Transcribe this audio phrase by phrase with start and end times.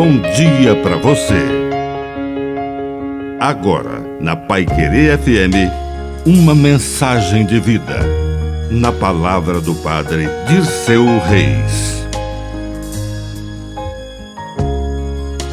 [0.00, 1.34] bom dia para você.
[3.38, 7.98] Agora, na Pai Querer FM, uma mensagem de vida.
[8.70, 12.02] Na palavra do Padre de seu Reis.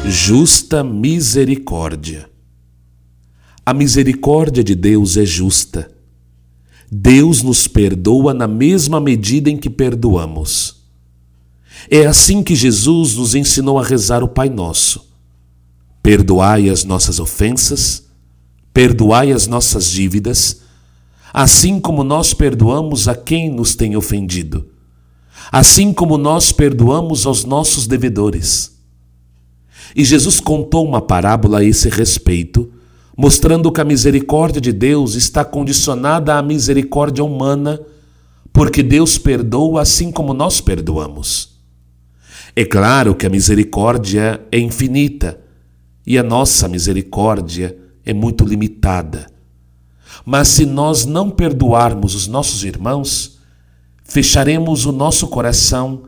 [0.06, 2.30] Justa misericórdia.
[3.66, 5.90] A misericórdia de Deus é justa.
[6.90, 10.77] Deus nos perdoa na mesma medida em que perdoamos.
[11.90, 15.06] É assim que Jesus nos ensinou a rezar o Pai Nosso.
[16.02, 18.04] Perdoai as nossas ofensas,
[18.72, 20.62] perdoai as nossas dívidas,
[21.32, 24.66] assim como nós perdoamos a quem nos tem ofendido,
[25.52, 28.76] assim como nós perdoamos aos nossos devedores.
[29.94, 32.70] E Jesus contou uma parábola a esse respeito,
[33.16, 37.80] mostrando que a misericórdia de Deus está condicionada à misericórdia humana,
[38.52, 41.57] porque Deus perdoa assim como nós perdoamos.
[42.54, 45.40] É claro que a misericórdia é infinita
[46.06, 49.26] e a nossa misericórdia é muito limitada.
[50.24, 53.38] Mas se nós não perdoarmos os nossos irmãos,
[54.04, 56.04] fecharemos o nosso coração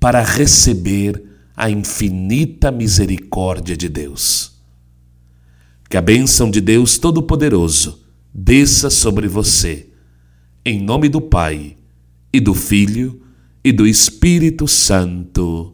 [0.00, 1.22] para receber
[1.56, 4.52] a infinita misericórdia de Deus.
[5.88, 9.90] Que a bênção de Deus Todo-Poderoso desça sobre você,
[10.64, 11.76] em nome do Pai,
[12.32, 13.22] e do Filho,
[13.62, 15.73] e do Espírito Santo.